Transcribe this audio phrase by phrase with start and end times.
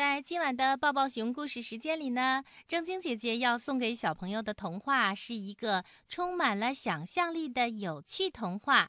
[0.00, 8.88] 在今晚的抱抱熊故事时间里呢，正晶姐姐要送给小朋友的童话是一个充满了想象力的有趣童话。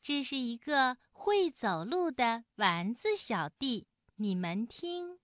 [0.00, 5.18] 这是一个会走路的丸子小弟，你们听。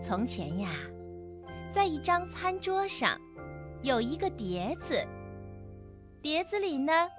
[0.00, 0.70] 从前呀，
[1.68, 3.20] 在一张餐桌上，
[3.82, 5.04] 有一个碟子。
[6.24, 7.10] 碟子里呢，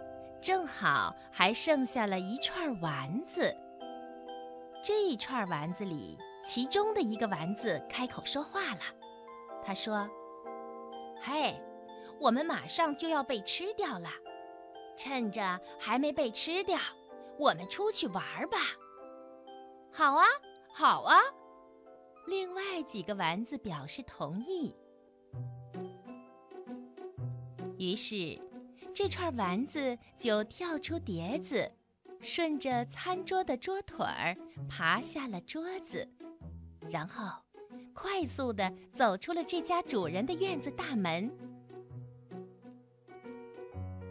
[0.41, 3.55] 正好还剩下了一串丸子。
[4.83, 8.81] 这一串丸子里，其中的一个丸子开口说话了。
[9.63, 10.09] 他说
[11.21, 11.53] ：“嘿，
[12.19, 14.09] 我们马上就要被吃掉了，
[14.97, 16.79] 趁着还没被吃掉，
[17.37, 18.57] 我们出去玩吧。
[19.93, 20.25] ”“好啊，
[20.73, 21.21] 好啊！”
[22.25, 24.75] 另外几个丸子表示同意。
[27.77, 28.43] 于是。
[28.95, 31.69] 这串丸子就跳出碟子，
[32.21, 34.33] 顺着餐桌的桌腿儿
[34.69, 36.09] 爬下了桌子，
[36.89, 37.29] 然后
[37.93, 41.29] 快速地走出了这家主人的院子大门。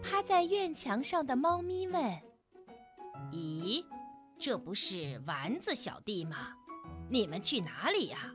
[0.02, 2.02] 趴在院墙上的猫咪问
[3.32, 3.82] ：“咦，
[4.38, 6.52] 这不是丸子小弟吗？
[7.08, 8.34] 你们去哪里呀？”“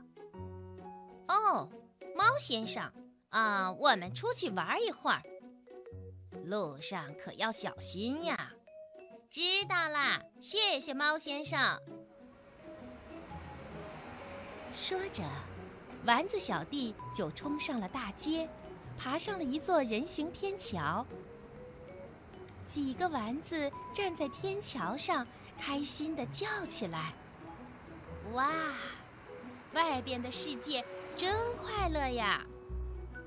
[1.30, 1.70] 哦，
[2.16, 2.92] 猫先生，
[3.30, 5.22] 啊，我们出去玩一会儿。”
[6.46, 8.52] 路上可要小心呀！
[9.30, 11.60] 知道啦，谢谢猫先生。
[14.74, 15.24] 说着，
[16.06, 18.48] 丸子小弟就冲上了大街，
[18.98, 21.06] 爬上了一座人行天桥。
[22.68, 25.26] 几个丸子站在天桥上，
[25.58, 27.12] 开心地叫起来
[28.34, 28.52] ：“哇，
[29.74, 30.86] 外边的世界
[31.16, 32.46] 真快乐呀！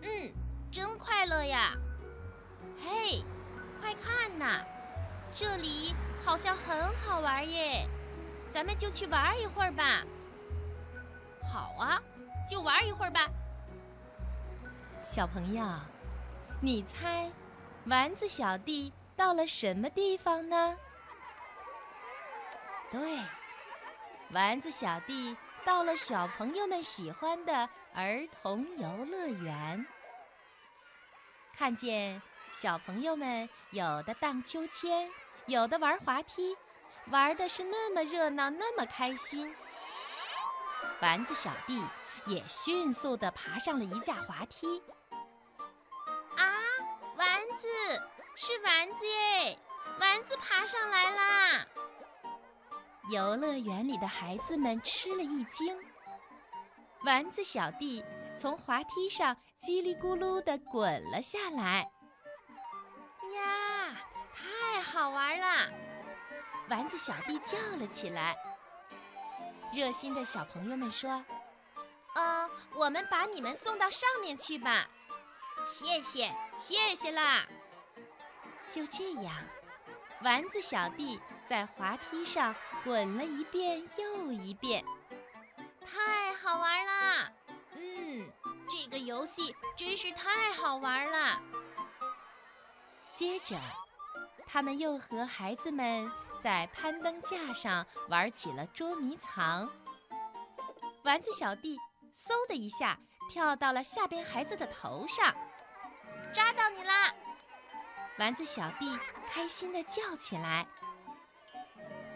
[0.02, 0.32] 嗯，
[0.70, 1.74] 真快乐呀！”
[2.84, 3.22] 嘿，
[3.80, 4.64] 快看呐，
[5.32, 5.94] 这里
[6.24, 7.86] 好像很好玩耶，
[8.50, 10.02] 咱们就去玩一会儿吧。
[11.52, 12.02] 好啊，
[12.50, 13.28] 就玩一会儿吧。
[15.04, 15.64] 小朋友，
[16.60, 17.30] 你猜，
[17.86, 20.76] 丸子小弟到了什么地方呢？
[22.90, 23.20] 对，
[24.30, 29.86] 丸子小弟到了小朋友们喜欢的儿童游乐园，
[31.54, 32.20] 看见。
[32.52, 35.10] 小朋友们有的荡秋千，
[35.46, 36.54] 有的玩滑梯，
[37.06, 39.52] 玩的是那么热闹，那么开心。
[41.00, 41.82] 丸子小弟
[42.26, 44.82] 也迅速地爬上了一架滑梯。
[46.36, 46.52] 啊，
[47.16, 47.66] 丸子，
[48.36, 49.58] 是丸子耶！
[49.98, 51.66] 丸子爬上来啦！
[53.10, 55.76] 游乐园里的孩子们吃了一惊。
[57.04, 58.04] 丸子小弟
[58.38, 61.90] 从滑梯上叽里咕噜地滚了下来。
[66.72, 68.34] 丸子小弟叫了起来。
[69.74, 71.22] 热心的小朋友们说
[72.16, 74.88] ：“嗯，我们把你们送到上面去吧。”
[75.68, 77.44] 谢谢，谢谢啦！
[78.70, 79.34] 就这样，
[80.22, 84.82] 丸子小弟在滑梯上滚了一遍又一遍，
[85.84, 87.30] 太好玩啦！
[87.74, 88.32] 嗯，
[88.70, 91.38] 这个游戏真是太好玩了。
[93.12, 93.58] 接着。
[94.44, 96.12] 他们又和孩子们
[96.42, 99.70] 在攀登架上玩起了捉迷藏。
[101.04, 101.78] 丸子小弟
[102.16, 102.98] 嗖的一下
[103.30, 105.32] 跳到了下边孩子的头上，
[106.32, 107.14] 抓到你啦！
[108.18, 110.66] 丸子小弟开心地叫起来。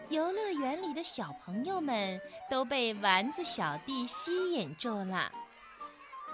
[0.08, 5.32] 游乐园里的小朋友们都被丸子小弟吸引住了。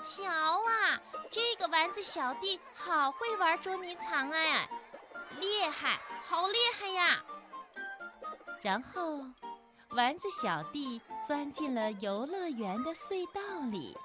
[0.01, 4.69] 瞧啊，这个丸子小弟好会玩捉迷藏哎！
[5.41, 5.99] 厉害，
[6.29, 7.23] 好厉害呀！
[8.63, 9.19] 然后，
[9.91, 13.41] 丸子小弟钻进了游乐园的隧道
[13.73, 13.97] 里，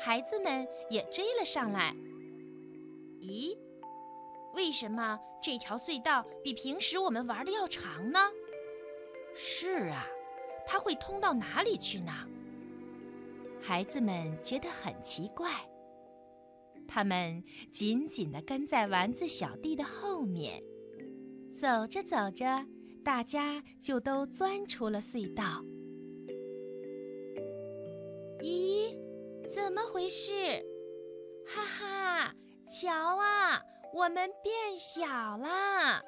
[0.00, 1.94] 孩子们也追了上来。
[3.20, 3.56] 咦，
[4.54, 8.18] 为什么这条隧道比平时我们玩的要长呢？
[9.34, 10.06] 是啊，
[10.66, 12.12] 它会通到哪里去呢？
[13.62, 15.50] 孩子们觉得很奇怪。
[16.86, 20.62] 他们紧紧地跟在丸子小弟的后面，
[21.52, 22.66] 走着走着，
[23.04, 25.64] 大家就都钻出了隧道。
[28.40, 28.96] 咦，
[29.50, 30.32] 怎么回事？
[31.46, 32.34] 哈哈，
[32.68, 33.60] 瞧啊，
[33.92, 35.06] 我们变小
[35.38, 36.02] 啦！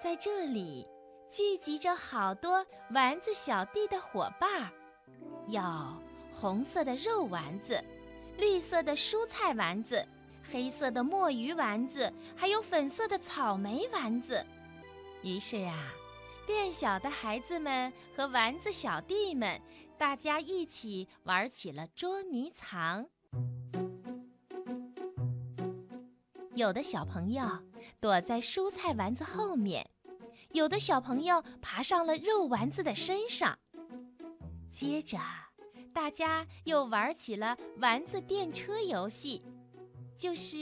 [0.00, 0.86] 在这里
[1.30, 2.64] 聚集着好多
[2.94, 4.70] 丸子小弟的伙伴，
[5.48, 5.60] 有
[6.30, 7.82] 红色的肉丸子。
[8.38, 10.06] 绿色的蔬菜丸子、
[10.50, 14.44] 黑色的墨鱼丸子，还有粉色的草莓丸子。
[15.22, 15.92] 于是啊，
[16.46, 19.60] 变小的孩子们和丸子小弟们，
[19.98, 23.04] 大家一起玩起了捉迷藏。
[26.54, 27.44] 有的小朋友
[28.00, 29.90] 躲在蔬菜丸子后面，
[30.50, 33.58] 有的小朋友爬上了肉丸子的身上。
[34.70, 35.18] 接着，
[35.98, 39.42] 大家又玩起了丸子电车游戏，
[40.16, 40.56] 就是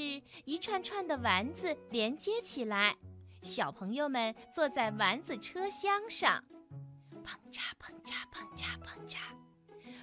[0.46, 2.96] 一串串的丸子连接起来，
[3.42, 6.42] 小朋友们坐在丸子车厢上，
[7.22, 9.18] 砰嚓砰嚓砰嚓砰嚓，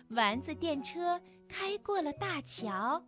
[0.10, 1.20] 丸子电车
[1.50, 3.04] 开过了大桥，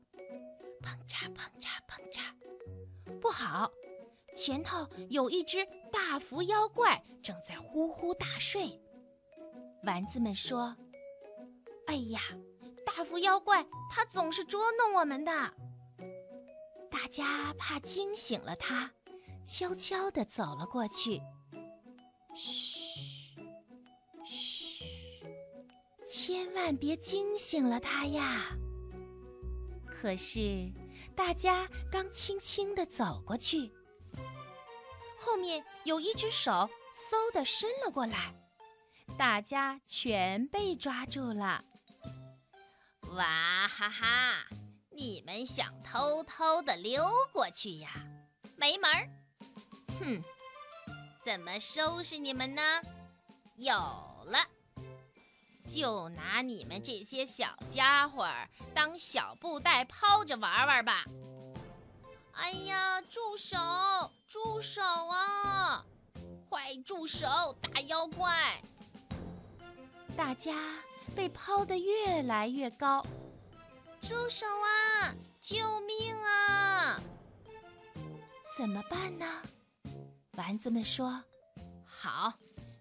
[0.81, 3.19] 砰嚓砰嚓砰嚓。
[3.21, 3.71] 不好，
[4.35, 8.81] 前头有一只大伏妖怪正在呼呼大睡。
[9.83, 10.75] 丸子们说
[11.87, 12.21] ：“哎呀，
[12.85, 15.31] 大伏妖怪他总是捉弄我们的。”
[16.91, 18.91] 大家怕惊醒了他，
[19.47, 21.21] 悄悄地走了过去。
[22.33, 22.79] 嘘，
[24.25, 24.85] 嘘，
[26.07, 28.55] 千万别惊醒了他呀！
[29.85, 30.71] 可是。
[31.15, 33.71] 大家刚轻轻地走过去，
[35.17, 38.35] 后面有一只手嗖地伸了过来，
[39.17, 41.63] 大家全被抓住了。
[43.15, 44.45] 哇哈哈！
[44.91, 47.89] 你们想偷偷的溜过去呀？
[48.57, 49.09] 没门儿！
[49.99, 50.21] 哼，
[51.23, 52.61] 怎么收拾你们呢？
[53.55, 53.73] 有
[54.25, 54.45] 了！
[55.65, 58.27] 就拿你们这些小家伙
[58.73, 61.05] 当小布袋抛着玩玩吧！
[62.33, 63.57] 哎呀，住手！
[64.27, 65.85] 住手啊！
[66.49, 67.55] 快住手！
[67.61, 68.61] 大妖怪！
[70.17, 70.53] 大家
[71.15, 73.01] 被抛得越来越高，
[74.01, 75.15] 住手啊！
[75.41, 76.99] 救命啊！
[78.57, 79.41] 怎么办呢？
[80.37, 81.23] 丸子们说
[81.85, 82.33] ：“好，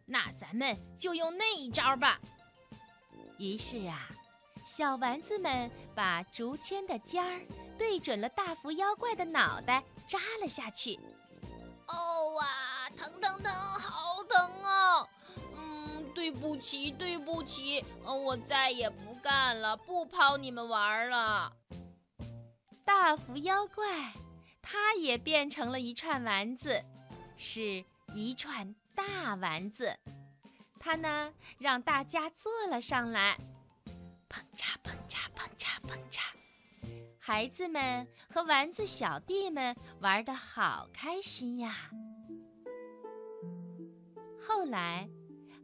[0.04, 2.20] 那咱们就用那一招吧。”
[3.38, 4.08] 于是啊，
[4.66, 7.40] 小丸子们把竹签的尖儿
[7.78, 10.98] 对准了大福妖怪的脑袋，扎了下去。
[11.86, 14.03] 哦哇，疼疼疼，好
[16.44, 21.50] 不起，对不起，我再也不干了，不抛你们玩了。
[22.84, 24.12] 大福妖怪，
[24.60, 26.84] 它也变成了一串丸子，
[27.34, 27.82] 是
[28.12, 29.98] 一串大丸子。
[30.78, 33.38] 他呢，让大家坐了上来，
[34.28, 36.20] 砰嚓砰嚓砰嚓砰嚓，
[37.18, 41.88] 孩子们和丸子小弟们玩的好开心呀。
[44.46, 45.08] 后来，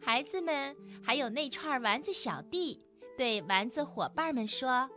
[0.03, 2.83] 孩子们还有那串丸子小弟
[3.17, 4.89] 对丸子伙伴们说：“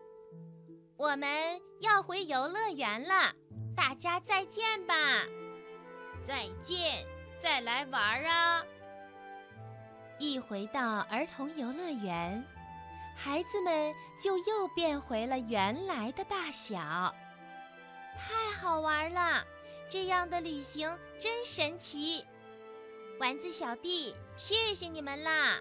[0.98, 3.34] 我们要回游乐园了，
[3.76, 4.94] 大家再见吧！
[6.26, 7.06] 再见，
[7.40, 8.64] 再来玩啊！”
[10.18, 12.42] 一回到儿童游乐园，
[13.16, 17.14] 孩子们就又变回了原来的大小，
[18.18, 19.44] 太好玩了！
[19.90, 22.26] 这样的旅行真神奇，
[23.20, 25.60] 丸子小弟，谢谢你们啦！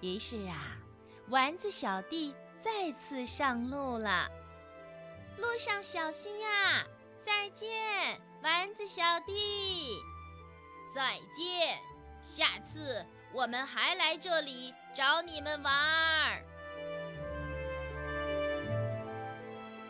[0.00, 0.76] 于是啊，
[1.28, 4.28] 丸子小弟再次上路了，
[5.38, 6.84] 路上小心呀！
[7.22, 10.00] 再见，丸子小弟，
[10.94, 11.78] 再见，
[12.22, 13.04] 下次。
[13.32, 16.42] 我们还来这里找你们玩儿。